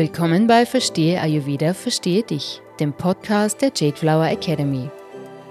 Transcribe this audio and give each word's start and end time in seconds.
Willkommen 0.00 0.46
bei 0.46 0.64
Verstehe 0.64 1.20
Ayurveda, 1.20 1.74
Verstehe 1.74 2.22
dich, 2.22 2.62
dem 2.80 2.94
Podcast 2.94 3.60
der 3.60 3.70
Jade 3.76 3.98
Flower 3.98 4.30
Academy, 4.30 4.88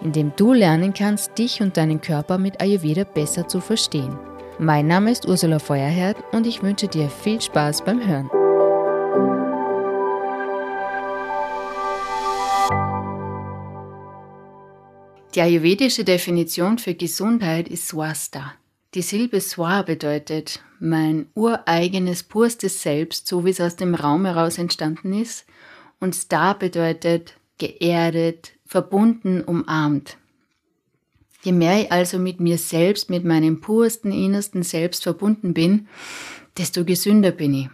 in 0.03 0.11
dem 0.11 0.31
du 0.37 0.53
lernen 0.53 0.91
kannst, 0.91 1.37
dich 1.37 1.61
und 1.61 1.77
deinen 1.77 2.01
Körper 2.01 2.39
mit 2.39 2.59
Ayurveda 2.59 3.03
besser 3.03 3.47
zu 3.47 3.61
verstehen. 3.61 4.17
Mein 4.57 4.87
Name 4.87 5.11
ist 5.11 5.27
Ursula 5.27 5.59
Feuerherd 5.59 6.17
und 6.31 6.47
ich 6.47 6.63
wünsche 6.63 6.87
dir 6.87 7.11
viel 7.11 7.39
Spaß 7.39 7.85
beim 7.85 8.03
Hören. 8.03 8.27
Die 15.35 15.41
ayurvedische 15.41 16.03
Definition 16.03 16.79
für 16.79 16.95
Gesundheit 16.95 17.67
ist 17.67 17.87
Swasta. 17.87 18.53
Die 18.95 19.03
Silbe 19.03 19.39
Swa 19.39 19.83
bedeutet 19.83 20.63
mein 20.79 21.27
ureigenes, 21.35 22.23
purstes 22.23 22.81
Selbst, 22.81 23.27
so 23.27 23.45
wie 23.45 23.51
es 23.51 23.61
aus 23.61 23.75
dem 23.75 23.93
Raum 23.93 24.25
heraus 24.25 24.57
entstanden 24.57 25.13
ist. 25.13 25.45
Und 25.99 26.15
Sta 26.15 26.53
bedeutet 26.53 27.35
geerdet, 27.59 28.53
verbunden, 28.65 29.43
umarmt. 29.43 30.17
Je 31.43 31.51
mehr 31.51 31.81
ich 31.81 31.91
also 31.91 32.17
mit 32.17 32.39
mir 32.39 32.57
selbst, 32.57 33.11
mit 33.11 33.23
meinem 33.23 33.61
pursten, 33.61 34.11
innersten 34.11 34.63
Selbst 34.63 35.03
verbunden 35.03 35.53
bin, 35.53 35.87
desto 36.57 36.83
gesünder 36.83 37.31
bin 37.31 37.53
ich. 37.53 37.69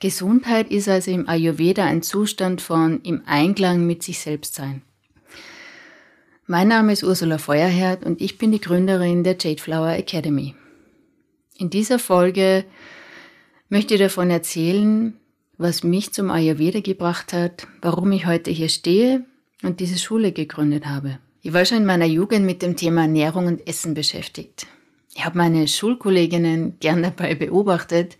Gesundheit 0.00 0.70
ist 0.70 0.88
also 0.88 1.10
im 1.12 1.28
Ayurveda 1.28 1.84
ein 1.84 2.02
Zustand 2.02 2.60
von 2.60 3.00
im 3.02 3.22
Einklang 3.26 3.86
mit 3.86 4.02
sich 4.02 4.18
selbst 4.18 4.54
sein. 4.54 4.82
Mein 6.50 6.68
Name 6.68 6.94
ist 6.94 7.04
Ursula 7.04 7.36
Feuerherd 7.36 8.06
und 8.06 8.22
ich 8.22 8.38
bin 8.38 8.52
die 8.52 8.60
Gründerin 8.60 9.22
der 9.22 9.36
Jade 9.38 9.60
Flower 9.60 9.90
Academy. 9.90 10.54
In 11.58 11.68
dieser 11.68 11.98
Folge 11.98 12.64
möchte 13.68 13.92
ich 13.92 14.00
davon 14.00 14.30
erzählen, 14.30 15.12
was 15.58 15.84
mich 15.84 16.14
zum 16.14 16.30
Ayurveda 16.30 16.80
gebracht 16.80 17.34
hat, 17.34 17.66
warum 17.82 18.12
ich 18.12 18.24
heute 18.24 18.50
hier 18.50 18.70
stehe 18.70 19.26
und 19.62 19.80
diese 19.80 19.98
Schule 19.98 20.32
gegründet 20.32 20.86
habe. 20.86 21.18
Ich 21.42 21.52
war 21.52 21.66
schon 21.66 21.76
in 21.76 21.84
meiner 21.84 22.06
Jugend 22.06 22.46
mit 22.46 22.62
dem 22.62 22.76
Thema 22.76 23.02
Ernährung 23.02 23.46
und 23.46 23.68
Essen 23.68 23.92
beschäftigt. 23.92 24.66
Ich 25.14 25.26
habe 25.26 25.36
meine 25.36 25.68
Schulkolleginnen 25.68 26.78
gern 26.80 27.02
dabei 27.02 27.34
beobachtet, 27.34 28.16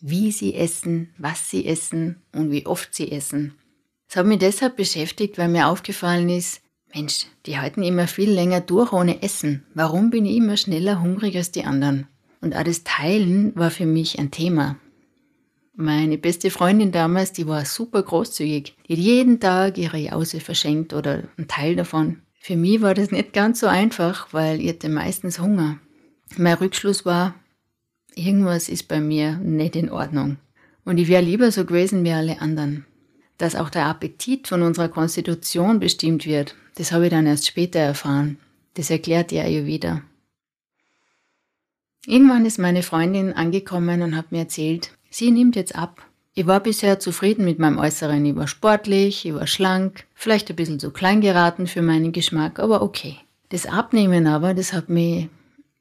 wie 0.00 0.32
sie 0.32 0.54
essen, 0.54 1.14
was 1.16 1.48
sie 1.48 1.64
essen 1.64 2.16
und 2.32 2.50
wie 2.50 2.66
oft 2.66 2.92
sie 2.92 3.12
essen. 3.12 3.54
Es 4.08 4.16
hat 4.16 4.26
mich 4.26 4.40
deshalb 4.40 4.76
beschäftigt, 4.76 5.38
weil 5.38 5.46
mir 5.46 5.68
aufgefallen 5.68 6.28
ist, 6.28 6.65
Mensch, 6.94 7.26
die 7.46 7.58
halten 7.58 7.82
immer 7.82 8.06
viel 8.06 8.30
länger 8.30 8.60
durch 8.60 8.92
ohne 8.92 9.22
Essen. 9.22 9.64
Warum 9.74 10.10
bin 10.10 10.24
ich 10.24 10.36
immer 10.36 10.56
schneller 10.56 11.00
hungrig 11.02 11.36
als 11.36 11.52
die 11.52 11.64
anderen? 11.64 12.06
Und 12.40 12.54
auch 12.54 12.62
das 12.62 12.84
Teilen 12.84 13.54
war 13.56 13.70
für 13.70 13.86
mich 13.86 14.18
ein 14.18 14.30
Thema. 14.30 14.76
Meine 15.74 16.16
beste 16.16 16.50
Freundin 16.50 16.90
damals, 16.90 17.32
die 17.32 17.46
war 17.46 17.66
super 17.66 18.02
großzügig. 18.02 18.74
Die 18.88 18.92
hat 18.94 18.98
jeden 18.98 19.40
Tag 19.40 19.76
ihre 19.76 19.98
Jause 19.98 20.40
verschenkt 20.40 20.94
oder 20.94 21.24
einen 21.36 21.48
Teil 21.48 21.76
davon. 21.76 22.22
Für 22.40 22.56
mich 22.56 22.80
war 22.80 22.94
das 22.94 23.10
nicht 23.10 23.32
ganz 23.32 23.60
so 23.60 23.66
einfach, 23.66 24.32
weil 24.32 24.60
ich 24.60 24.68
hatte 24.68 24.88
meistens 24.88 25.38
Hunger. 25.38 25.78
Mein 26.36 26.54
Rückschluss 26.54 27.04
war, 27.04 27.34
irgendwas 28.14 28.68
ist 28.68 28.88
bei 28.88 29.00
mir 29.00 29.36
nicht 29.36 29.76
in 29.76 29.90
Ordnung. 29.90 30.38
Und 30.84 30.98
ich 30.98 31.08
wäre 31.08 31.22
lieber 31.22 31.50
so 31.50 31.64
gewesen 31.64 32.04
wie 32.04 32.12
alle 32.12 32.40
anderen. 32.40 32.86
Dass 33.38 33.54
auch 33.54 33.70
der 33.70 33.86
Appetit 33.86 34.48
von 34.48 34.62
unserer 34.62 34.88
Konstitution 34.88 35.78
bestimmt 35.80 36.26
wird, 36.26 36.54
das 36.76 36.92
habe 36.92 37.04
ich 37.04 37.10
dann 37.10 37.26
erst 37.26 37.46
später 37.46 37.80
erfahren. 37.80 38.38
Das 38.74 38.90
erklärt 38.90 39.32
ja 39.32 39.44
wieder. 39.46 40.02
Irgendwann 42.06 42.46
ist 42.46 42.58
meine 42.58 42.82
Freundin 42.82 43.32
angekommen 43.32 44.02
und 44.02 44.16
hat 44.16 44.30
mir 44.30 44.40
erzählt, 44.40 44.90
sie 45.10 45.30
nimmt 45.30 45.56
jetzt 45.56 45.74
ab. 45.74 46.06
Ich 46.34 46.46
war 46.46 46.60
bisher 46.60 47.00
zufrieden 47.00 47.44
mit 47.44 47.58
meinem 47.58 47.78
Äußeren. 47.78 48.24
Ich 48.24 48.36
war 48.36 48.46
sportlich, 48.46 49.24
ich 49.24 49.34
war 49.34 49.46
schlank, 49.46 50.04
vielleicht 50.14 50.50
ein 50.50 50.56
bisschen 50.56 50.78
zu 50.78 50.90
klein 50.90 51.20
geraten 51.20 51.66
für 51.66 51.82
meinen 51.82 52.12
Geschmack, 52.12 52.60
aber 52.60 52.82
okay. 52.82 53.16
Das 53.48 53.66
Abnehmen 53.66 54.26
aber, 54.26 54.54
das 54.54 54.72
hat 54.72 54.88
mich 54.88 55.28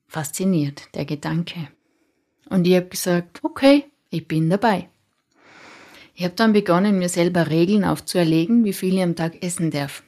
fasziniert, 0.08 0.88
der 0.96 1.06
Gedanke. 1.06 1.68
Und 2.50 2.66
ich 2.68 2.76
habe 2.76 2.88
gesagt, 2.88 3.44
okay, 3.44 3.86
ich 4.10 4.28
bin 4.28 4.50
dabei. 4.50 4.88
Ich 6.16 6.24
habe 6.24 6.36
dann 6.36 6.54
begonnen, 6.54 6.98
mir 6.98 7.10
selber 7.10 7.50
Regeln 7.50 7.84
aufzuerlegen, 7.84 8.64
wie 8.64 8.72
viel 8.72 8.96
ich 8.96 9.04
am 9.04 9.18
Tag 9.18 9.44
essen 9.44 9.70
darf. 9.70 10.02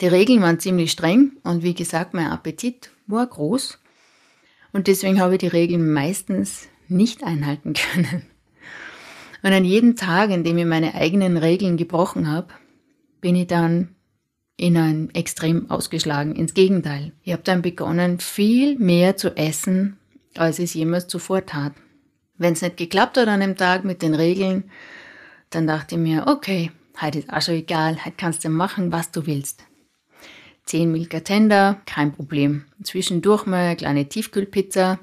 Die 0.00 0.06
Regeln 0.06 0.40
waren 0.42 0.60
ziemlich 0.60 0.92
streng 0.92 1.32
und 1.42 1.64
wie 1.64 1.74
gesagt, 1.74 2.14
mein 2.14 2.30
Appetit 2.30 2.90
war 3.08 3.26
groß. 3.26 3.78
Und 4.72 4.86
deswegen 4.86 5.20
habe 5.20 5.34
ich 5.34 5.40
die 5.40 5.48
Regeln 5.48 5.92
meistens 5.92 6.68
nicht 6.88 7.24
einhalten 7.24 7.74
können. 7.92 8.22
Und 9.42 9.52
an 9.52 9.64
jedem 9.64 9.96
Tag, 9.96 10.30
in 10.30 10.44
dem 10.44 10.56
ich 10.56 10.66
meine 10.66 10.94
eigenen 10.94 11.36
Regeln 11.36 11.76
gebrochen 11.76 12.30
habe, 12.30 12.48
bin 13.20 13.34
ich 13.34 13.48
dann 13.48 13.88
in 14.56 14.76
ein 14.76 15.10
Extrem 15.14 15.68
ausgeschlagen. 15.68 16.36
Ins 16.36 16.54
Gegenteil. 16.54 17.12
Ich 17.24 17.32
habe 17.32 17.42
dann 17.42 17.60
begonnen, 17.60 18.20
viel 18.20 18.78
mehr 18.78 19.16
zu 19.16 19.36
essen, 19.36 19.98
als 20.36 20.60
ich 20.60 20.66
es 20.66 20.74
jemals 20.74 21.08
zuvor 21.08 21.44
tat. 21.44 21.72
Wenn 22.38 22.52
es 22.52 22.62
nicht 22.62 22.76
geklappt 22.76 23.16
hat 23.16 23.28
an 23.28 23.42
einem 23.42 23.56
Tag 23.56 23.84
mit 23.84 24.00
den 24.00 24.14
Regeln, 24.14 24.70
dann 25.54 25.66
dachte 25.66 25.94
ich 25.94 26.00
mir, 26.00 26.26
okay, 26.26 26.70
heute 27.00 27.20
ist 27.20 27.32
auch 27.32 27.42
schon 27.42 27.54
egal, 27.54 28.04
heute 28.04 28.14
kannst 28.16 28.44
du 28.44 28.48
machen, 28.48 28.92
was 28.92 29.10
du 29.10 29.26
willst. 29.26 29.64
10 30.66 30.90
Milka 30.90 31.20
Tender, 31.20 31.80
kein 31.86 32.12
Problem. 32.12 32.64
Zwischendurch 32.82 33.46
mal 33.46 33.66
eine 33.66 33.76
kleine 33.76 34.08
Tiefkühlpizza. 34.08 34.98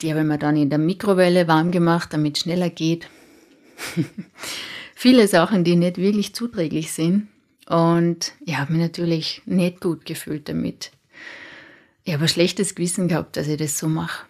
Die 0.00 0.10
habe 0.10 0.20
ich 0.20 0.26
mir 0.26 0.38
dann 0.38 0.56
in 0.56 0.70
der 0.70 0.78
Mikrowelle 0.78 1.48
warm 1.48 1.70
gemacht, 1.70 2.12
damit 2.12 2.36
es 2.36 2.42
schneller 2.42 2.70
geht. 2.70 3.08
Viele 4.94 5.26
Sachen, 5.28 5.64
die 5.64 5.76
nicht 5.76 5.96
wirklich 5.96 6.34
zuträglich 6.34 6.92
sind. 6.92 7.28
Und 7.66 8.32
ich 8.44 8.56
habe 8.56 8.72
mich 8.72 8.82
natürlich 8.82 9.42
nicht 9.46 9.80
gut 9.80 10.04
gefühlt 10.04 10.48
damit. 10.48 10.92
Ich 12.04 12.12
habe 12.12 12.24
ein 12.24 12.28
schlechtes 12.28 12.74
Gewissen 12.74 13.08
gehabt, 13.08 13.36
dass 13.36 13.48
ich 13.48 13.56
das 13.56 13.78
so 13.78 13.88
mache. 13.88 14.26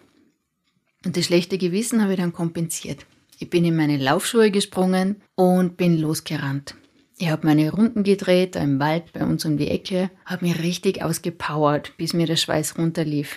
Und 1.05 1.17
das 1.17 1.25
schlechte 1.25 1.57
Gewissen 1.57 2.01
habe 2.01 2.13
ich 2.13 2.19
dann 2.19 2.31
kompensiert. 2.31 3.05
Ich 3.43 3.49
bin 3.49 3.65
in 3.65 3.75
meine 3.75 3.97
Laufschuhe 3.97 4.51
gesprungen 4.51 5.21
und 5.35 5.75
bin 5.75 5.97
losgerannt. 5.97 6.75
Ich 7.17 7.29
habe 7.29 7.45
meine 7.45 7.73
Runden 7.73 8.03
gedreht, 8.03 8.55
im 8.55 8.79
Wald 8.79 9.11
bei 9.11 9.25
uns 9.25 9.43
um 9.43 9.57
die 9.57 9.67
Ecke, 9.67 10.09
habe 10.25 10.45
mich 10.45 10.59
richtig 10.59 11.03
ausgepowert, 11.03 11.91
bis 11.97 12.13
mir 12.13 12.25
der 12.25 12.37
Schweiß 12.37 12.77
runterlief. 12.77 13.35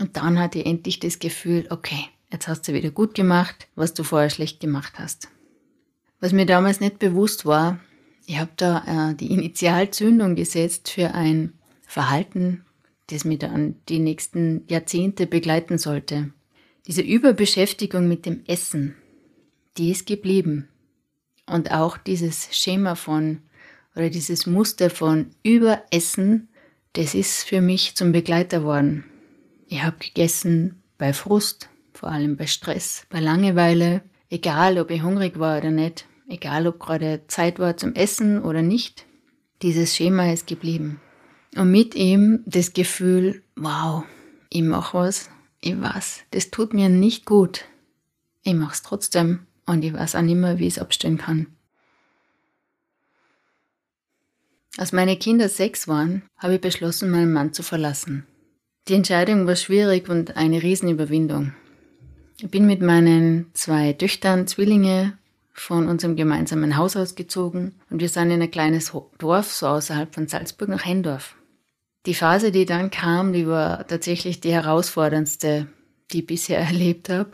Und 0.00 0.16
dann 0.16 0.38
hatte 0.38 0.60
ich 0.60 0.66
endlich 0.66 0.98
das 0.98 1.18
Gefühl, 1.18 1.66
okay, 1.68 2.06
jetzt 2.32 2.48
hast 2.48 2.68
du 2.68 2.72
wieder 2.72 2.90
gut 2.90 3.14
gemacht, 3.14 3.68
was 3.74 3.92
du 3.92 4.02
vorher 4.02 4.30
schlecht 4.30 4.60
gemacht 4.60 4.94
hast. 4.96 5.28
Was 6.20 6.32
mir 6.32 6.46
damals 6.46 6.80
nicht 6.80 6.98
bewusst 6.98 7.44
war, 7.44 7.80
ich 8.24 8.38
habe 8.38 8.52
da 8.56 9.10
äh, 9.10 9.14
die 9.14 9.30
Initialzündung 9.30 10.36
gesetzt 10.36 10.88
für 10.88 11.12
ein 11.12 11.52
Verhalten, 11.82 12.64
das 13.08 13.26
mich 13.26 13.40
dann 13.40 13.74
die 13.90 13.98
nächsten 13.98 14.64
Jahrzehnte 14.68 15.26
begleiten 15.26 15.76
sollte. 15.76 16.32
Diese 16.86 17.02
Überbeschäftigung 17.02 18.08
mit 18.08 18.24
dem 18.24 18.40
Essen, 18.46 18.94
die 19.78 19.90
ist 19.90 20.06
geblieben. 20.06 20.68
Und 21.46 21.72
auch 21.72 21.96
dieses 21.96 22.48
Schema 22.56 22.94
von 22.94 23.40
oder 23.94 24.10
dieses 24.10 24.46
Muster 24.46 24.90
von 24.90 25.30
Überessen, 25.42 26.48
das 26.92 27.14
ist 27.14 27.44
für 27.44 27.60
mich 27.60 27.96
zum 27.96 28.12
Begleiter 28.12 28.62
worden. 28.62 29.04
Ich 29.66 29.82
habe 29.82 29.96
gegessen 29.98 30.82
bei 30.98 31.12
Frust, 31.12 31.68
vor 31.92 32.10
allem 32.10 32.36
bei 32.36 32.46
Stress, 32.46 33.06
bei 33.10 33.20
Langeweile, 33.20 34.02
egal 34.30 34.78
ob 34.78 34.90
ich 34.90 35.02
hungrig 35.02 35.38
war 35.38 35.58
oder 35.58 35.70
nicht, 35.70 36.06
egal 36.28 36.66
ob 36.66 36.78
gerade 36.78 37.22
Zeit 37.28 37.58
war 37.58 37.76
zum 37.76 37.94
Essen 37.94 38.42
oder 38.42 38.62
nicht. 38.62 39.04
Dieses 39.62 39.96
Schema 39.96 40.32
ist 40.32 40.46
geblieben. 40.46 41.00
Und 41.56 41.70
mit 41.70 41.94
ihm 41.94 42.44
das 42.46 42.72
Gefühl, 42.72 43.42
wow, 43.56 44.04
ich 44.50 44.62
mache 44.62 44.96
was, 44.96 45.30
ich 45.60 45.80
weiß, 45.80 46.24
das 46.30 46.50
tut 46.50 46.72
mir 46.72 46.88
nicht 46.88 47.24
gut. 47.24 47.64
Ich 48.42 48.54
mache 48.54 48.74
es 48.74 48.82
trotzdem 48.82 49.47
und 49.68 49.84
ich 49.84 49.92
weiß 49.92 50.16
auch 50.16 50.22
nicht 50.22 50.36
mehr, 50.36 50.58
wie 50.58 50.66
ich 50.66 50.74
es 50.74 50.78
abstellen 50.78 51.18
kann. 51.18 51.46
Als 54.76 54.92
meine 54.92 55.16
Kinder 55.16 55.48
sechs 55.48 55.88
waren, 55.88 56.22
habe 56.36 56.54
ich 56.54 56.60
beschlossen, 56.60 57.10
meinen 57.10 57.32
Mann 57.32 57.52
zu 57.52 57.62
verlassen. 57.62 58.26
Die 58.86 58.94
Entscheidung 58.94 59.46
war 59.46 59.56
schwierig 59.56 60.08
und 60.08 60.36
eine 60.36 60.62
Riesenüberwindung. 60.62 61.52
Ich 62.40 62.50
bin 62.50 62.66
mit 62.66 62.80
meinen 62.80 63.50
zwei 63.54 63.92
Töchtern, 63.92 64.46
Zwillinge, 64.46 65.18
von 65.52 65.88
unserem 65.88 66.14
gemeinsamen 66.14 66.76
Haus 66.76 66.96
ausgezogen 66.96 67.74
und 67.90 68.00
wir 68.00 68.08
sind 68.08 68.30
in 68.30 68.40
ein 68.40 68.50
kleines 68.50 68.92
Dorf, 69.18 69.52
so 69.52 69.66
außerhalb 69.66 70.14
von 70.14 70.28
Salzburg, 70.28 70.68
nach 70.68 70.84
Hendorf. 70.84 71.34
Die 72.06 72.14
Phase, 72.14 72.52
die 72.52 72.64
dann 72.64 72.90
kam, 72.90 73.32
die 73.32 73.48
war 73.48 73.86
tatsächlich 73.86 74.40
die 74.40 74.52
herausforderndste, 74.52 75.66
die 76.12 76.20
ich 76.20 76.26
bisher 76.26 76.58
erlebt 76.66 77.08
habe. 77.08 77.32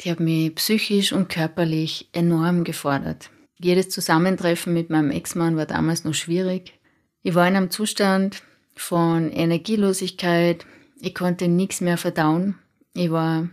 Die 0.00 0.10
hat 0.10 0.20
mich 0.20 0.54
psychisch 0.54 1.12
und 1.12 1.28
körperlich 1.28 2.08
enorm 2.12 2.64
gefordert. 2.64 3.30
Jedes 3.58 3.88
Zusammentreffen 3.88 4.72
mit 4.72 4.90
meinem 4.90 5.10
Ex-Mann 5.10 5.56
war 5.56 5.66
damals 5.66 6.04
noch 6.04 6.14
schwierig. 6.14 6.74
Ich 7.22 7.34
war 7.34 7.48
in 7.48 7.56
einem 7.56 7.70
Zustand 7.70 8.42
von 8.76 9.32
Energielosigkeit. 9.32 10.64
Ich 11.00 11.14
konnte 11.14 11.48
nichts 11.48 11.80
mehr 11.80 11.98
verdauen. 11.98 12.54
Ich 12.94 13.10
war 13.10 13.48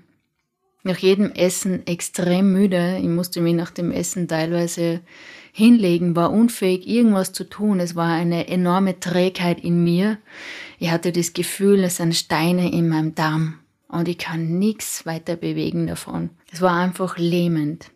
nach 0.84 1.00
jedem 1.00 1.32
Essen 1.32 1.88
extrem 1.88 2.54
müde. 2.54 3.00
Ich 3.02 3.08
musste 3.08 3.42
mich 3.42 3.56
nach 3.56 3.72
dem 3.72 3.92
Essen 3.92 4.28
teilweise 4.28 5.02
hinlegen, 5.52 6.16
war 6.16 6.32
unfähig, 6.32 6.86
irgendwas 6.88 7.34
zu 7.34 7.46
tun. 7.50 7.80
Es 7.80 7.96
war 7.96 8.12
eine 8.14 8.50
enorme 8.50 9.00
Trägheit 9.00 9.64
in 9.64 9.84
mir. 9.84 10.20
Ich 10.78 10.92
hatte 10.92 11.12
das 11.12 11.34
Gefühl, 11.34 11.84
es 11.84 11.98
sind 11.98 12.16
Steine 12.16 12.72
in 12.72 12.88
meinem 12.90 13.16
Darm 13.16 13.60
und 13.96 14.08
ich 14.08 14.18
kann 14.18 14.60
nichts 14.60 15.06
weiter 15.06 15.36
bewegen 15.36 15.88
davon. 15.88 16.30
Es 16.52 16.62
war 16.62 16.76
einfach 16.80 17.18
lähmend. 17.18 17.92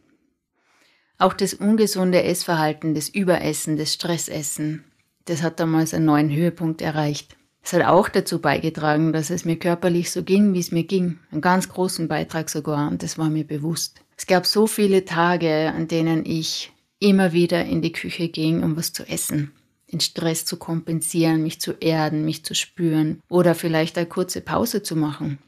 Auch 1.18 1.34
das 1.34 1.54
ungesunde 1.54 2.24
Essverhalten, 2.24 2.96
das 2.96 3.10
Überessen, 3.10 3.78
das 3.78 3.94
Stressessen, 3.94 4.86
das 5.26 5.44
hat 5.44 5.60
damals 5.60 5.94
einen 5.94 6.06
neuen 6.06 6.32
Höhepunkt 6.32 6.82
erreicht. 6.82 7.36
Es 7.62 7.74
hat 7.74 7.84
auch 7.84 8.08
dazu 8.08 8.40
beigetragen, 8.40 9.12
dass 9.12 9.30
es 9.30 9.46
mir 9.46 9.58
körperlich 9.58 10.12
so 10.12 10.24
ging, 10.24 10.54
wie 10.54 10.60
es 10.60 10.72
mir 10.72 10.86
ging. 10.86 11.20
Einen 11.32 11.42
ganz 11.42 11.70
großen 11.70 12.08
Beitrag 12.08 12.50
sogar, 12.50 12.90
und 12.90 13.04
das 13.04 13.18
war 13.18 13.30
mir 13.30 13.46
bewusst. 13.46 14.00
Es 14.16 14.28
gab 14.28 14.46
so 14.46 14.66
viele 14.66 15.06
Tage, 15.06 15.72
an 15.76 15.88
denen 15.88 16.26
ich 16.26 16.72
immer 17.00 17.34
wieder 17.34 17.66
in 17.66 17.82
die 17.82 17.92
Küche 17.92 18.30
ging, 18.30 18.64
um 18.64 18.76
was 18.76 18.94
zu 18.94 19.08
essen. 19.08 19.52
Den 19.92 20.00
Stress 20.00 20.46
zu 20.46 20.58
kompensieren, 20.58 21.44
mich 21.44 21.60
zu 21.60 21.74
erden, 21.74 22.24
mich 22.24 22.46
zu 22.46 22.54
spüren 22.54 23.22
oder 23.30 23.56
vielleicht 23.56 23.98
eine 23.98 24.08
kurze 24.08 24.42
Pause 24.42 24.84
zu 24.84 24.96
machen. 24.96 25.40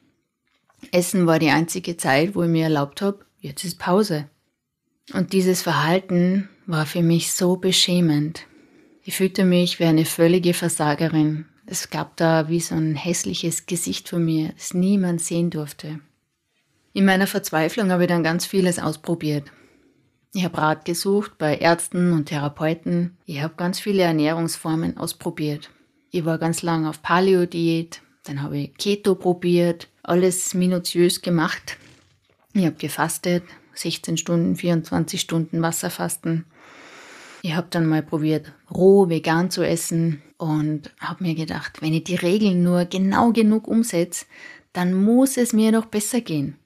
Essen 0.92 1.28
war 1.28 1.40
die 1.40 1.50
einzige 1.50 1.98
Zeit, 1.98 2.36
wo 2.36 2.44
ich 2.44 2.50
mir 2.50 2.64
erlaubt 2.64 3.02
habe, 3.02 3.26
jetzt 3.40 3.64
ist 3.64 3.80
Pause. 3.80 4.30
Und 5.14 5.34
dieses 5.34 5.62
Verhalten 5.62 6.50
war 6.66 6.86
für 6.86 7.02
mich 7.02 7.34
so 7.34 7.58
beschämend. 7.58 8.48
Ich 9.04 9.16
fühlte 9.16 9.46
mich 9.46 9.80
wie 9.80 9.86
eine 9.86 10.06
völlige 10.06 10.54
Versagerin, 10.54 11.46
es 11.72 11.90
gab 11.90 12.18
da 12.18 12.50
wie 12.50 12.60
so 12.60 12.76
ein 12.76 12.96
hässliches 12.96 13.66
Gesicht 13.66 14.10
von 14.10 14.26
mir, 14.26 14.50
das 14.50 14.74
niemand 14.74 15.22
sehen 15.22 15.50
durfte. 15.50 16.02
In 16.92 17.06
meiner 17.06 17.28
Verzweiflung 17.28 17.92
habe 17.92 18.04
ich 18.04 18.10
dann 18.10 18.24
ganz 18.24 18.46
vieles 18.46 18.78
ausprobiert. 18.78 19.46
Ich 20.34 20.44
habe 20.44 20.58
Rat 20.58 20.84
gesucht 20.84 21.38
bei 21.38 21.58
Ärzten 21.58 22.12
und 22.12 22.26
Therapeuten. 22.26 23.18
Ich 23.26 23.42
habe 23.42 23.54
ganz 23.56 23.80
viele 23.80 24.04
Ernährungsformen 24.04 24.98
ausprobiert. 24.98 25.70
Ich 26.10 26.26
war 26.26 26.38
ganz 26.38 26.62
lang 26.62 26.86
auf 26.86 27.02
Paleo-Diät, 27.02 28.02
dann 28.24 28.42
habe 28.42 28.58
ich 28.58 28.78
Keto 28.78 29.16
probiert, 29.16 29.88
alles 30.04 30.54
minutiös 30.54 31.22
gemacht. 31.22 31.78
Ich 32.54 32.66
habe 32.66 32.76
gefastet, 32.76 33.44
16 33.74 34.18
Stunden, 34.18 34.56
24 34.56 35.20
Stunden 35.20 35.62
Wasserfasten. 35.62 36.46
Ich 37.42 37.56
habe 37.56 37.68
dann 37.70 37.88
mal 37.88 38.04
probiert, 38.04 38.52
roh 38.70 39.10
vegan 39.10 39.50
zu 39.50 39.66
essen 39.66 40.22
und 40.38 40.94
habe 41.00 41.24
mir 41.24 41.36
gedacht, 41.36 41.82
wenn 41.82 41.94
ich 41.94 42.04
die 42.04 42.16
Regeln 42.16 42.64
nur 42.64 42.86
genau 42.86 43.32
genug 43.32 43.68
umsetze, 43.68 44.26
dann 44.74 44.94
muss 44.94 45.38
es 45.38 45.54
mir 45.54 45.72
noch 45.72 45.86
besser 45.86 46.22
gehen. 46.22 46.58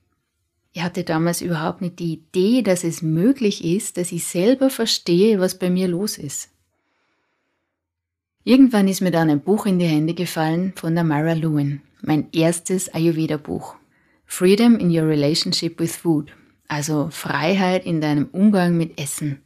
Ich 0.74 0.84
hatte 0.84 1.06
damals 1.06 1.40
überhaupt 1.42 1.82
nicht 1.82 2.00
die 2.00 2.14
Idee, 2.14 2.62
dass 2.62 2.84
es 2.84 3.02
möglich 3.02 3.64
ist, 3.64 3.96
dass 3.96 4.12
ich 4.12 4.26
selber 4.26 4.70
verstehe, 4.70 5.40
was 5.40 5.58
bei 5.58 5.70
mir 5.70 5.88
los 5.88 6.18
ist. 6.18 6.50
Irgendwann 8.48 8.88
ist 8.88 9.02
mir 9.02 9.10
dann 9.10 9.32
ein 9.32 9.42
Buch 9.42 9.66
in 9.66 9.80
die 9.80 9.88
Hände 9.88 10.14
gefallen 10.14 10.72
von 10.76 10.94
der 10.94 11.04
Mara 11.04 11.34
Lewin, 11.34 11.82
mein 12.04 12.28
erstes 12.32 12.94
Ayurveda-Buch. 12.94 13.74
Freedom 14.28 14.78
in 14.78 14.96
Your 14.96 15.08
Relationship 15.08 15.80
with 15.80 15.96
Food, 15.96 16.32
also 16.68 17.10
Freiheit 17.10 17.88
in 17.88 18.02
deinem 18.02 18.28
Umgang 18.34 18.78
mit 18.78 19.02
Essen. 19.02 19.40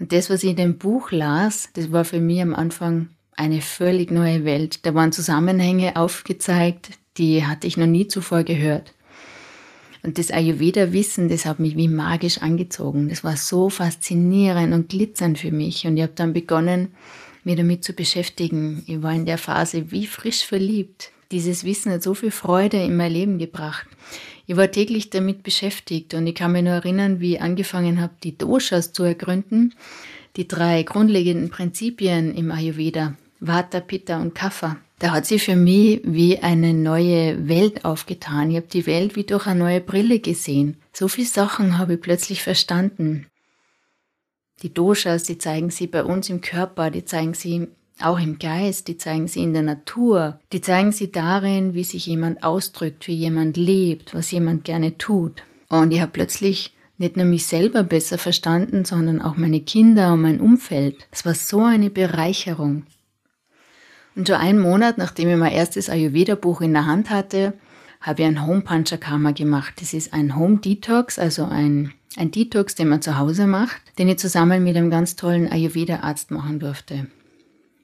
Und 0.00 0.10
das, 0.10 0.28
was 0.28 0.42
ich 0.42 0.50
in 0.50 0.56
dem 0.56 0.76
Buch 0.76 1.12
las, 1.12 1.68
das 1.74 1.92
war 1.92 2.04
für 2.04 2.18
mich 2.18 2.42
am 2.42 2.52
Anfang 2.52 3.10
eine 3.36 3.60
völlig 3.60 4.10
neue 4.10 4.44
Welt. 4.44 4.84
Da 4.84 4.92
waren 4.92 5.12
Zusammenhänge 5.12 5.94
aufgezeigt, 5.94 6.98
die 7.16 7.46
hatte 7.46 7.68
ich 7.68 7.76
noch 7.76 7.86
nie 7.86 8.08
zuvor 8.08 8.42
gehört. 8.42 8.92
Und 10.02 10.18
das 10.18 10.32
Ayurveda-Wissen, 10.32 11.28
das 11.28 11.46
hat 11.46 11.60
mich 11.60 11.76
wie 11.76 11.86
magisch 11.86 12.38
angezogen. 12.38 13.08
Das 13.08 13.22
war 13.22 13.36
so 13.36 13.70
faszinierend 13.70 14.74
und 14.74 14.88
glitzernd 14.88 15.38
für 15.38 15.52
mich. 15.52 15.86
Und 15.86 15.96
ich 15.96 16.02
habe 16.02 16.14
dann 16.16 16.32
begonnen, 16.32 16.88
mich 17.44 17.56
damit 17.56 17.84
zu 17.84 17.92
beschäftigen. 17.92 18.84
Ich 18.86 19.02
war 19.02 19.12
in 19.12 19.26
der 19.26 19.38
Phase 19.38 19.90
wie 19.90 20.06
frisch 20.06 20.44
verliebt. 20.44 21.10
Dieses 21.32 21.64
Wissen 21.64 21.92
hat 21.92 22.02
so 22.02 22.14
viel 22.14 22.30
Freude 22.32 22.82
in 22.82 22.96
mein 22.96 23.12
Leben 23.12 23.38
gebracht. 23.38 23.86
Ich 24.46 24.56
war 24.56 24.70
täglich 24.70 25.10
damit 25.10 25.44
beschäftigt 25.44 26.12
und 26.14 26.26
ich 26.26 26.34
kann 26.34 26.52
mich 26.52 26.64
nur 26.64 26.72
erinnern, 26.72 27.20
wie 27.20 27.34
ich 27.34 27.40
angefangen 27.40 28.00
habe, 28.00 28.14
die 28.24 28.36
Doshas 28.36 28.92
zu 28.92 29.04
ergründen, 29.04 29.74
die 30.36 30.48
drei 30.48 30.82
grundlegenden 30.82 31.50
Prinzipien 31.50 32.34
im 32.34 32.50
Ayurveda, 32.50 33.14
Vata, 33.38 33.78
Pitta 33.78 34.20
und 34.20 34.34
Kapha. 34.34 34.76
Da 34.98 35.12
hat 35.12 35.24
sich 35.24 35.44
für 35.44 35.56
mich 35.56 36.00
wie 36.04 36.40
eine 36.40 36.74
neue 36.74 37.48
Welt 37.48 37.84
aufgetan. 37.84 38.50
Ich 38.50 38.56
habe 38.56 38.66
die 38.66 38.86
Welt 38.86 39.16
wie 39.16 39.24
durch 39.24 39.46
eine 39.46 39.60
neue 39.60 39.80
Brille 39.80 40.18
gesehen. 40.18 40.76
So 40.92 41.08
viele 41.08 41.26
Sachen 41.28 41.78
habe 41.78 41.94
ich 41.94 42.00
plötzlich 42.00 42.42
verstanden. 42.42 43.26
Die 44.62 44.72
Doshas, 44.74 45.22
die 45.22 45.38
zeigen 45.38 45.70
sie 45.70 45.86
bei 45.86 46.04
uns 46.04 46.28
im 46.28 46.40
Körper, 46.40 46.90
die 46.90 47.04
zeigen 47.04 47.34
sie 47.34 47.68
auch 48.00 48.18
im 48.18 48.38
Geist, 48.38 48.88
die 48.88 48.98
zeigen 48.98 49.28
sie 49.28 49.42
in 49.42 49.52
der 49.52 49.62
Natur, 49.62 50.38
die 50.52 50.60
zeigen 50.60 50.92
sie 50.92 51.12
darin, 51.12 51.74
wie 51.74 51.84
sich 51.84 52.06
jemand 52.06 52.42
ausdrückt, 52.42 53.06
wie 53.06 53.14
jemand 53.14 53.56
lebt, 53.56 54.14
was 54.14 54.30
jemand 54.30 54.64
gerne 54.64 54.98
tut. 54.98 55.42
Und 55.68 55.92
ich 55.92 56.00
habe 56.00 56.12
plötzlich 56.12 56.74
nicht 56.98 57.16
nur 57.16 57.26
mich 57.26 57.46
selber 57.46 57.82
besser 57.82 58.18
verstanden, 58.18 58.84
sondern 58.84 59.22
auch 59.22 59.36
meine 59.36 59.60
Kinder 59.60 60.12
und 60.12 60.22
mein 60.22 60.40
Umfeld. 60.40 61.06
Es 61.10 61.24
war 61.24 61.34
so 61.34 61.62
eine 61.62 61.88
Bereicherung. 61.88 62.84
Und 64.16 64.26
so 64.26 64.34
einen 64.34 64.58
Monat, 64.58 64.98
nachdem 64.98 65.30
ich 65.30 65.36
mein 65.36 65.52
erstes 65.52 65.88
Ayurveda-Buch 65.88 66.60
in 66.60 66.72
der 66.72 66.84
Hand 66.84 67.08
hatte, 67.08 67.54
habe 68.00 68.22
ich 68.22 68.28
ein 68.28 68.46
Home 68.46 68.62
Panchakarma 68.62 69.32
gemacht. 69.32 69.74
Das 69.80 69.92
ist 69.92 70.12
ein 70.12 70.36
Home 70.36 70.58
Detox, 70.58 71.18
also 71.18 71.44
ein, 71.44 71.92
ein 72.16 72.30
Detox, 72.30 72.74
den 72.74 72.88
man 72.88 73.02
zu 73.02 73.18
Hause 73.18 73.46
macht, 73.46 73.80
den 73.98 74.08
ich 74.08 74.18
zusammen 74.18 74.64
mit 74.64 74.76
einem 74.76 74.90
ganz 74.90 75.16
tollen 75.16 75.50
Ayurveda-Arzt 75.50 76.30
machen 76.30 76.60
durfte. 76.60 77.06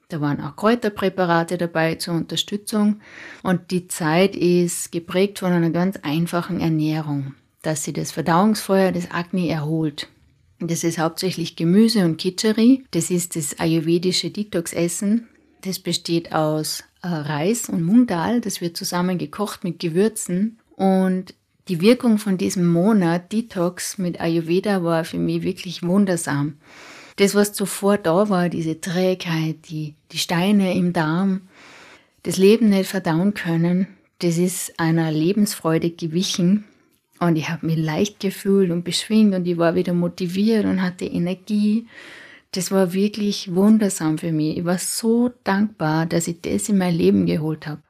Da 0.09 0.21
waren 0.21 0.41
auch 0.41 0.55
Kräuterpräparate 0.55 1.57
dabei 1.57 1.95
zur 1.95 2.15
Unterstützung 2.15 3.01
und 3.43 3.71
die 3.71 3.89
Zeit 3.89 4.35
ist 4.37 4.91
geprägt 4.91 5.39
von 5.39 5.51
einer 5.51 5.69
ganz 5.69 5.97
einfachen 6.01 6.61
Ernährung, 6.61 7.35
dass 7.61 7.83
sie 7.83 7.91
das 7.91 8.11
Verdauungsfeuer 8.13 8.93
des 8.93 9.11
Agni 9.11 9.49
erholt. 9.49 10.07
Das 10.59 10.83
ist 10.83 10.97
hauptsächlich 10.97 11.55
Gemüse 11.55 12.05
und 12.05 12.17
Kitscheri. 12.17 12.85
Das 12.91 13.11
ist 13.11 13.35
das 13.35 13.59
ayurvedische 13.59 14.31
Detox-Essen. 14.31 15.27
Das 15.61 15.77
besteht 15.77 16.33
aus 16.33 16.83
Reis 17.01 17.69
und 17.69 17.83
Mungdal. 17.83 18.41
Das 18.41 18.61
wird 18.61 18.77
zusammen 18.77 19.17
gekocht 19.17 19.63
mit 19.63 19.79
Gewürzen. 19.79 20.59
Und 20.75 21.33
die 21.67 21.81
Wirkung 21.81 22.17
von 22.17 22.37
diesem 22.37 22.67
Monat 22.67 23.31
Detox 23.31 23.97
mit 23.97 24.21
Ayurveda 24.21 24.83
war 24.83 25.03
für 25.03 25.17
mich 25.17 25.43
wirklich 25.43 25.83
wundersam 25.83 26.57
das, 27.17 27.35
was 27.35 27.51
zuvor 27.51 27.97
da 27.97 28.29
war, 28.29 28.47
diese 28.47 28.79
Trägheit, 28.79 29.69
die, 29.69 29.95
die 30.11 30.19
Steine 30.19 30.73
im 30.75 30.93
Darm, 30.93 31.41
das 32.23 32.37
Leben 32.37 32.69
nicht 32.69 32.89
verdauen 32.89 33.33
können, 33.33 33.87
das 34.19 34.37
ist 34.37 34.79
einer 34.79 35.11
Lebensfreude 35.11 35.89
gewichen. 35.91 36.63
Und 37.19 37.35
ich 37.35 37.49
habe 37.49 37.65
mich 37.65 37.77
leicht 37.77 38.19
gefühlt 38.19 38.69
und 38.69 38.83
beschwingt 38.83 39.33
und 39.33 39.47
ich 39.47 39.57
war 39.57 39.73
wieder 39.73 39.93
motiviert 39.93 40.65
und 40.65 40.83
hatte 40.83 41.05
Energie. 41.05 41.87
Das 42.57 42.71
war 42.71 42.91
wirklich 42.91 43.53
wundersam 43.53 44.17
für 44.17 44.31
mich. 44.31 44.57
Ich 44.57 44.65
war 44.65 44.79
so 44.79 45.29
dankbar, 45.43 46.07
dass 46.07 46.27
ich 46.27 46.41
das 46.41 46.67
in 46.69 46.79
mein 46.79 46.95
Leben 46.95 47.27
geholt 47.27 47.67
habe. 47.67 47.83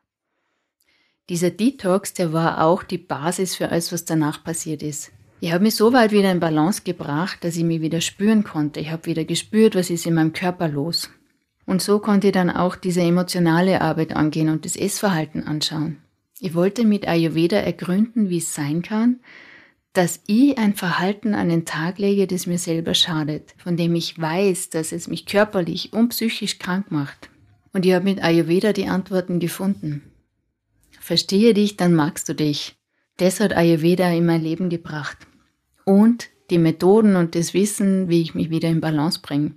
Dieser 1.30 1.52
Detox, 1.52 2.14
der 2.14 2.34
war 2.34 2.62
auch 2.62 2.84
die 2.84 2.98
Basis 2.98 3.56
für 3.56 3.70
alles, 3.70 3.94
was 3.94 4.04
danach 4.04 4.44
passiert 4.44 4.84
ist. 4.84 5.14
Ich 5.40 5.54
habe 5.54 5.64
mich 5.64 5.76
so 5.76 5.94
weit 5.94 6.12
wieder 6.12 6.30
in 6.30 6.42
Balance 6.42 6.82
gebracht, 6.84 7.46
dass 7.46 7.56
ich 7.56 7.64
mich 7.64 7.80
wieder 7.80 8.02
spüren 8.02 8.44
konnte. 8.44 8.82
Ich 8.82 8.92
habe 8.92 9.06
wieder 9.06 9.24
gespürt, 9.24 9.74
was 9.74 9.90
ist 9.90 10.06
in 10.06 10.16
meinem 10.16 10.34
Körper 10.34 10.68
los. 10.68 11.10
Und 11.66 11.82
so 11.82 12.00
konnte 12.00 12.28
ich 12.28 12.34
dann 12.34 12.50
auch 12.50 12.76
diese 12.76 13.00
emotionale 13.00 13.80
Arbeit 13.80 14.18
angehen 14.18 14.50
und 14.50 14.66
das 14.66 14.76
Essverhalten 14.76 15.48
anschauen. 15.48 16.00
Ich 16.42 16.56
wollte 16.56 16.84
mit 16.84 17.08
Ayurveda 17.08 17.56
ergründen, 17.56 18.30
wie 18.30 18.40
es 18.40 18.54
sein 18.54 18.82
kann, 18.82 19.22
dass 19.98 20.22
ich 20.28 20.60
ein 20.60 20.76
Verhalten 20.76 21.34
an 21.34 21.50
den 21.50 21.66
Tag 21.66 21.98
lege, 21.98 22.28
das 22.28 22.46
mir 22.46 22.60
selber 22.60 22.94
schadet, 22.94 23.56
von 23.58 23.78
dem 23.78 23.96
ich 23.96 24.22
weiß, 24.22 24.70
dass 24.70 24.92
es 24.92 25.08
mich 25.08 25.26
körperlich 25.26 25.92
und 25.92 26.10
psychisch 26.10 26.60
krank 26.60 26.92
macht. 26.92 27.32
Und 27.74 27.84
ich 27.84 27.94
habe 27.94 28.06
mit 28.06 28.24
Ayurveda 28.24 28.74
die 28.74 28.86
Antworten 28.86 29.40
gefunden. 29.40 30.04
Verstehe 31.00 31.56
dich, 31.56 31.78
dann 31.78 31.96
magst 31.96 32.30
du 32.30 32.36
dich. 32.36 32.76
Das 33.18 33.40
hat 33.40 33.58
Ayurveda 33.58 34.12
in 34.12 34.28
mein 34.28 34.44
Leben 34.44 34.70
gebracht. 34.70 35.18
Und 35.84 36.30
die 36.52 36.60
Methoden 36.60 37.16
und 37.16 37.34
das 37.34 37.56
Wissen, 37.56 38.08
wie 38.08 38.22
ich 38.22 38.36
mich 38.36 38.52
wieder 38.52 38.70
in 38.70 38.82
Balance 38.82 39.22
bringe. 39.24 39.54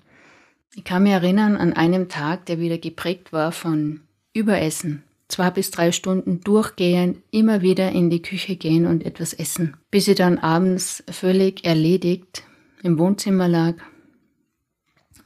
Ich 0.75 0.85
kann 0.85 1.03
mich 1.03 1.13
erinnern 1.13 1.57
an 1.57 1.75
einem 1.75 2.09
Tag, 2.09 2.47
der 2.47 2.59
wieder 2.59 2.79
geprägt 2.79 3.35
war 3.35 3.53
von 3.53 4.01
Überessen. 4.33 5.03
Zwei 5.31 5.51
bis 5.51 5.71
drei 5.71 5.93
Stunden 5.93 6.41
durchgehend 6.41 7.23
immer 7.31 7.63
wieder 7.63 7.93
in 7.93 8.11
die 8.11 8.21
Küche 8.21 8.57
gehen 8.57 8.85
und 8.85 9.07
etwas 9.07 9.33
essen. 9.33 9.77
Bis 9.91 10.09
ich 10.09 10.17
dann 10.17 10.39
abends 10.39 11.05
völlig 11.09 11.65
erledigt 11.65 12.43
im 12.83 12.99
Wohnzimmer 12.99 13.47
lag, 13.47 13.75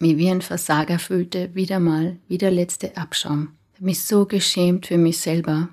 mich 0.01 0.19
wie 0.19 0.29
ein 0.29 0.43
Versager 0.43 0.99
fühlte, 0.99 1.55
wieder 1.55 1.81
mal, 1.81 2.19
wie 2.29 2.37
der 2.37 2.51
letzte 2.51 2.99
Abschaum. 2.99 3.55
Ich 3.73 3.79
habe 3.79 3.87
mich 3.87 4.03
so 4.03 4.27
geschämt 4.27 4.87
für 4.87 4.99
mich 4.99 5.19
selber. 5.19 5.71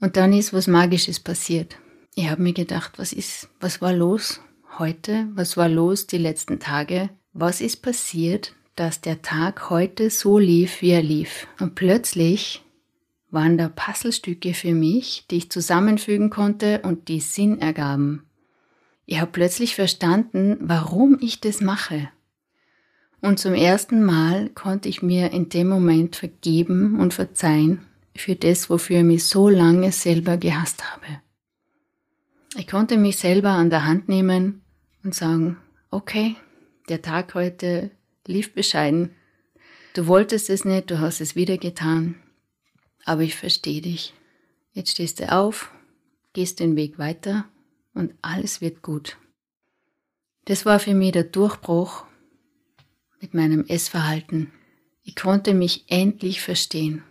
Und 0.00 0.16
dann 0.16 0.32
ist 0.32 0.54
was 0.54 0.66
Magisches 0.66 1.20
passiert. 1.20 1.76
ich 2.14 2.30
habe 2.30 2.42
mir 2.42 2.54
gedacht, 2.54 2.92
was 2.98 3.12
ist, 3.12 3.50
was 3.60 3.82
war 3.82 3.92
los 3.92 4.40
heute? 4.78 5.28
Was 5.34 5.58
war 5.58 5.68
los 5.68 6.06
die 6.06 6.18
letzten 6.18 6.58
Tage? 6.58 7.10
Was 7.34 7.60
ist 7.60 7.82
passiert, 7.82 8.54
dass 8.76 9.02
der 9.02 9.20
Tag 9.20 9.68
heute 9.68 10.08
so 10.08 10.38
lief, 10.38 10.80
wie 10.80 10.90
er 10.90 11.02
lief? 11.02 11.46
Und 11.60 11.74
plötzlich 11.74 12.64
waren 13.34 13.58
da 13.58 13.68
Puzzlestücke 13.68 14.54
für 14.54 14.72
mich, 14.72 15.26
die 15.30 15.36
ich 15.36 15.50
zusammenfügen 15.50 16.30
konnte 16.30 16.80
und 16.82 17.08
die 17.08 17.20
Sinn 17.20 17.60
ergaben. 17.60 18.24
Ich 19.06 19.20
habe 19.20 19.32
plötzlich 19.32 19.74
verstanden, 19.74 20.56
warum 20.60 21.18
ich 21.20 21.40
das 21.40 21.60
mache. 21.60 22.08
Und 23.20 23.38
zum 23.38 23.54
ersten 23.54 24.04
Mal 24.04 24.50
konnte 24.50 24.88
ich 24.88 25.02
mir 25.02 25.32
in 25.32 25.48
dem 25.48 25.68
Moment 25.68 26.16
vergeben 26.16 27.00
und 27.00 27.14
verzeihen 27.14 27.80
für 28.16 28.36
das, 28.36 28.70
wofür 28.70 28.98
ich 28.98 29.04
mich 29.04 29.24
so 29.24 29.48
lange 29.48 29.92
selber 29.92 30.36
gehasst 30.36 30.84
habe. 30.90 31.20
Ich 32.56 32.68
konnte 32.68 32.96
mich 32.96 33.16
selber 33.16 33.50
an 33.50 33.70
der 33.70 33.84
Hand 33.84 34.08
nehmen 34.08 34.62
und 35.02 35.14
sagen, 35.14 35.56
okay, 35.90 36.36
der 36.88 37.02
Tag 37.02 37.34
heute 37.34 37.90
lief 38.26 38.54
bescheiden. 38.54 39.10
Du 39.94 40.06
wolltest 40.06 40.50
es 40.50 40.64
nicht, 40.64 40.90
du 40.90 41.00
hast 41.00 41.20
es 41.20 41.34
wieder 41.34 41.58
getan, 41.58 42.16
aber 43.04 43.22
ich 43.22 43.36
verstehe 43.36 43.80
dich. 43.80 44.14
Jetzt 44.72 44.90
stehst 44.90 45.20
du 45.20 45.32
auf, 45.32 45.70
gehst 46.32 46.60
den 46.60 46.76
Weg 46.76 46.98
weiter 46.98 47.44
und 47.94 48.12
alles 48.22 48.60
wird 48.60 48.82
gut. 48.82 49.16
Das 50.46 50.66
war 50.66 50.78
für 50.78 50.94
mich 50.94 51.12
der 51.12 51.24
Durchbruch 51.24 52.04
mit 53.20 53.34
meinem 53.34 53.64
Essverhalten. 53.66 54.52
Ich 55.02 55.16
konnte 55.16 55.54
mich 55.54 55.84
endlich 55.88 56.40
verstehen. 56.40 57.02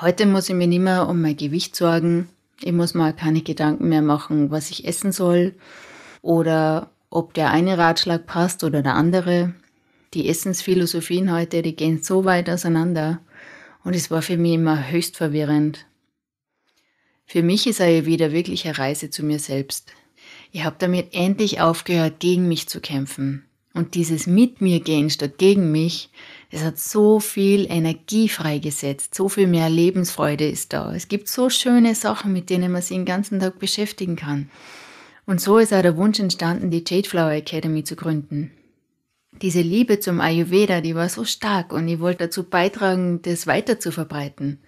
Heute 0.00 0.26
muss 0.26 0.48
ich 0.48 0.54
mir 0.54 0.66
nicht 0.66 0.80
mehr 0.80 1.08
um 1.08 1.22
mein 1.22 1.36
Gewicht 1.36 1.74
sorgen. 1.74 2.28
Ich 2.60 2.72
muss 2.72 2.94
mal 2.94 3.14
keine 3.14 3.42
Gedanken 3.42 3.88
mehr 3.88 4.02
machen, 4.02 4.50
was 4.50 4.70
ich 4.70 4.86
essen 4.86 5.12
soll 5.12 5.54
oder 6.20 6.90
ob 7.08 7.32
der 7.34 7.50
eine 7.50 7.78
Ratschlag 7.78 8.26
passt 8.26 8.64
oder 8.64 8.82
der 8.82 8.94
andere. 8.94 9.54
Die 10.14 10.28
Essensphilosophien 10.28 11.32
heute, 11.32 11.62
die 11.62 11.76
gehen 11.76 12.02
so 12.02 12.24
weit 12.24 12.50
auseinander 12.50 13.20
und 13.86 13.94
es 13.94 14.10
war 14.10 14.20
für 14.20 14.36
mich 14.36 14.54
immer 14.54 14.90
höchst 14.90 15.16
verwirrend. 15.16 15.86
Für 17.24 17.44
mich 17.44 17.68
ist 17.68 17.80
Ayurveda 17.80 18.32
wirklich 18.32 18.64
eine 18.64 18.76
Reise 18.76 19.10
zu 19.10 19.24
mir 19.24 19.38
selbst. 19.38 19.92
Ich 20.50 20.64
habe 20.64 20.74
damit 20.80 21.14
endlich 21.14 21.60
aufgehört, 21.60 22.18
gegen 22.18 22.48
mich 22.48 22.68
zu 22.68 22.80
kämpfen. 22.80 23.44
Und 23.74 23.94
dieses 23.94 24.26
mit 24.26 24.60
mir 24.60 24.80
gehen 24.80 25.08
statt 25.08 25.38
gegen 25.38 25.70
mich, 25.70 26.10
es 26.50 26.64
hat 26.64 26.80
so 26.80 27.20
viel 27.20 27.70
Energie 27.70 28.28
freigesetzt, 28.28 29.14
so 29.14 29.28
viel 29.28 29.46
mehr 29.46 29.70
Lebensfreude 29.70 30.48
ist 30.48 30.72
da. 30.72 30.92
Es 30.92 31.06
gibt 31.06 31.28
so 31.28 31.48
schöne 31.48 31.94
Sachen, 31.94 32.32
mit 32.32 32.50
denen 32.50 32.72
man 32.72 32.82
sich 32.82 32.96
den 32.96 33.04
ganzen 33.04 33.38
Tag 33.38 33.60
beschäftigen 33.60 34.16
kann. 34.16 34.50
Und 35.26 35.40
so 35.40 35.58
ist 35.58 35.72
auch 35.72 35.82
der 35.82 35.96
Wunsch 35.96 36.18
entstanden, 36.18 36.72
die 36.72 36.82
Jade 36.84 37.08
Flower 37.08 37.30
Academy 37.30 37.84
zu 37.84 37.94
gründen. 37.94 38.50
Diese 39.42 39.60
Liebe 39.60 40.00
zum 40.00 40.20
Ayurveda, 40.20 40.80
die 40.80 40.94
war 40.94 41.08
so 41.08 41.24
stark 41.24 41.72
und 41.72 41.86
ich 41.88 42.00
wollte 42.00 42.24
dazu 42.24 42.44
beitragen, 42.44 43.20
das 43.22 43.46
weiter 43.46 43.78
zu 43.78 43.92
verbreiten. 43.92 44.60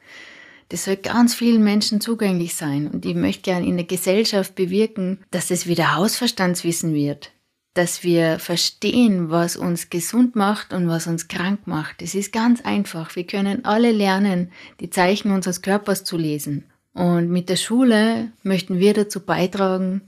Das 0.68 0.84
soll 0.84 0.96
ganz 0.96 1.34
vielen 1.34 1.64
Menschen 1.64 2.02
zugänglich 2.02 2.54
sein 2.54 2.88
und 2.88 3.06
ich 3.06 3.14
möchte 3.14 3.42
gern 3.42 3.64
in 3.64 3.78
der 3.78 3.86
Gesellschaft 3.86 4.54
bewirken, 4.54 5.20
dass 5.30 5.50
es 5.50 5.66
wieder 5.66 5.96
Hausverstandswissen 5.96 6.92
wird, 6.92 7.32
dass 7.72 8.02
wir 8.02 8.38
verstehen, 8.38 9.30
was 9.30 9.56
uns 9.56 9.88
gesund 9.88 10.36
macht 10.36 10.74
und 10.74 10.86
was 10.88 11.06
uns 11.06 11.28
krank 11.28 11.66
macht. 11.66 12.02
Es 12.02 12.14
ist 12.14 12.32
ganz 12.32 12.60
einfach. 12.60 13.16
Wir 13.16 13.26
können 13.26 13.64
alle 13.64 13.92
lernen, 13.92 14.52
die 14.80 14.90
Zeichen 14.90 15.30
unseres 15.30 15.62
Körpers 15.62 16.04
zu 16.04 16.18
lesen. 16.18 16.64
Und 16.92 17.30
mit 17.30 17.48
der 17.48 17.56
Schule 17.56 18.32
möchten 18.42 18.78
wir 18.78 18.92
dazu 18.92 19.20
beitragen, 19.20 20.02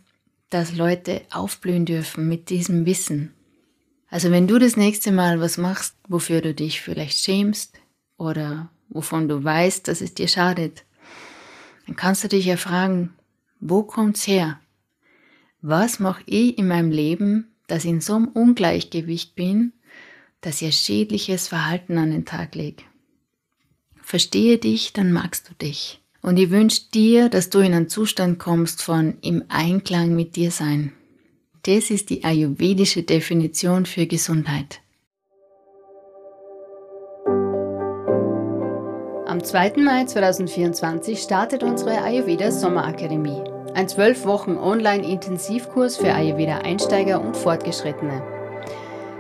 dass 0.51 0.77
Leute 0.77 1.23
aufblühen 1.31 1.87
dürfen 1.87 2.29
mit 2.29 2.51
diesem 2.51 2.85
Wissen. 2.85 3.33
Also 4.11 4.33
wenn 4.33 4.49
du 4.49 4.59
das 4.59 4.77
nächste 4.77 5.13
Mal 5.13 5.41
was 5.41 5.57
machst, 5.57 5.95
wofür 6.09 6.41
du 6.41 6.53
dich 6.53 6.81
vielleicht 6.81 7.19
schämst 7.19 7.79
oder 8.17 8.69
wovon 8.89 9.29
du 9.29 9.43
weißt, 9.43 9.87
dass 9.87 10.01
es 10.01 10.15
dir 10.15 10.27
schadet, 10.27 10.85
dann 11.87 11.97
kannst 11.97 12.25
du 12.25 12.29
dich 12.29 12.45
ja 12.45 12.57
fragen, 12.57 13.15
wo 13.61 13.85
kommt's 13.85 14.27
her? 14.27 14.61
Was 15.63 16.01
mache 16.01 16.23
ich 16.27 16.59
in 16.59 16.67
meinem 16.67 16.91
Leben, 16.91 17.49
dass 17.69 17.85
ich 17.85 17.91
in 17.91 18.01
so 18.01 18.17
einem 18.17 18.29
Ungleichgewicht 18.29 19.37
bin, 19.37 19.73
dass 20.41 20.61
ich 20.61 20.77
schädliches 20.77 21.49
Verhalten 21.49 21.97
an 21.99 22.11
den 22.11 22.25
Tag 22.25 22.55
lege? 22.55 22.83
Verstehe 24.03 24.59
dich, 24.59 24.93
dann 24.93 25.13
magst 25.13 25.49
du 25.49 25.55
dich. 25.55 26.01
Und 26.21 26.37
ich 26.37 26.51
wünsche 26.51 26.83
dir, 26.93 27.29
dass 27.29 27.49
du 27.49 27.61
in 27.61 27.73
einen 27.73 27.89
Zustand 27.89 28.39
kommst 28.39 28.83
von 28.83 29.19
im 29.21 29.45
Einklang 29.49 30.17
mit 30.17 30.35
dir 30.35 30.51
sein. 30.51 30.93
Das 31.65 31.91
ist 31.91 32.09
die 32.09 32.25
ayurvedische 32.25 33.03
Definition 33.03 33.85
für 33.85 34.07
Gesundheit. 34.07 34.81
Am 39.27 39.45
2. 39.45 39.75
Mai 39.77 40.05
2024 40.07 41.19
startet 41.19 41.63
unsere 41.63 42.03
Ayurveda 42.03 42.51
Sommerakademie. 42.51 43.43
Ein 43.75 43.89
zwölf 43.89 44.25
Wochen 44.25 44.57
Online-Intensivkurs 44.57 45.99
für 45.99 46.15
Ayurveda-Einsteiger 46.15 47.21
und 47.21 47.37
Fortgeschrittene. 47.37 48.23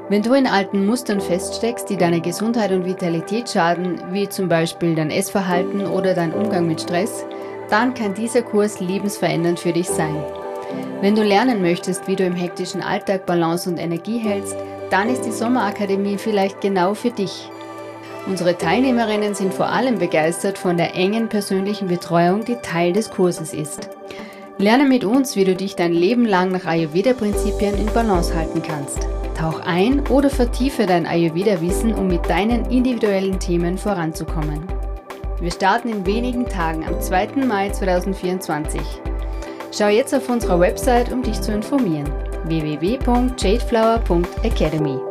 Wenn 0.09 0.23
du 0.23 0.33
in 0.33 0.47
alten 0.47 0.87
Mustern 0.87 1.21
feststeckst, 1.21 1.91
die 1.91 1.99
deiner 1.99 2.21
Gesundheit 2.21 2.73
und 2.73 2.87
Vitalität 2.87 3.51
schaden, 3.51 4.01
wie 4.13 4.29
zum 4.31 4.49
Beispiel 4.49 4.95
dein 4.95 5.11
Essverhalten 5.11 5.87
oder 5.87 6.15
dein 6.15 6.33
Umgang 6.33 6.67
mit 6.67 6.81
Stress, 6.81 7.27
dann 7.69 7.93
kann 7.93 8.15
dieser 8.15 8.43
Kurs 8.43 8.81
lebensverändernd 8.81 9.61
für 9.61 9.75
dich 9.75 9.89
sein. 9.89 10.40
Wenn 11.01 11.15
du 11.15 11.23
lernen 11.23 11.63
möchtest, 11.63 12.07
wie 12.09 12.17
du 12.17 12.25
im 12.25 12.35
hektischen 12.35 12.83
Alltag 12.83 13.27
Balance 13.27 13.71
und 13.71 13.79
Energie 13.79 14.19
hältst, 14.19 14.57
dann 14.91 15.09
ist 15.09 15.23
die 15.23 15.33
Sommerakademie 15.33 16.19
vielleicht 16.19 16.61
genau 16.61 16.95
für 16.95 17.11
dich. 17.11 17.49
Unsere 18.27 18.59
Teilnehmerinnen 18.59 19.35
sind 19.35 19.55
vor 19.55 19.71
allem 19.71 19.99
begeistert 19.99 20.59
von 20.59 20.77
der 20.77 20.95
engen 20.95 21.29
persönlichen 21.29 21.89
Betreuung, 21.89 22.45
die 22.45 22.57
Teil 22.57 22.93
des 22.93 23.11
Kurses 23.11 23.55
ist. 23.55 23.89
Lerne 24.59 24.85
mit 24.85 25.05
uns, 25.05 25.37
wie 25.37 25.45
du 25.45 25.57
dich 25.57 25.75
dein 25.75 25.93
Leben 25.93 26.27
lang 26.27 26.53
nach 26.53 26.67
Ayurveda-Prinzipien 26.67 27.79
in 27.79 27.87
Balance 27.87 28.35
halten 28.35 28.61
kannst. 28.63 28.99
Tauch 29.39 29.61
ein 29.61 30.07
oder 30.09 30.29
vertiefe 30.29 30.85
dein 30.85 31.07
Ayurveda-Wissen, 31.07 31.95
um 31.95 32.09
mit 32.09 32.29
deinen 32.29 32.67
individuellen 32.67 33.41
Themen 33.41 33.79
voranzukommen. 33.79 34.63
Wir 35.41 35.51
starten 35.51 35.89
in 35.89 36.05
wenigen 36.05 36.47
Tagen 36.47 36.85
am 36.85 37.01
2. 37.01 37.47
Mai 37.47 37.71
2024. 37.71 38.83
Schau 39.73 39.89
jetzt 39.89 40.15
auf 40.15 40.29
unserer 40.29 40.61
Website, 40.61 41.13
um 41.13 41.23
dich 41.23 41.41
zu 41.41 41.53
informieren. 41.53 42.13
www.jadeflower.academy 42.45 45.10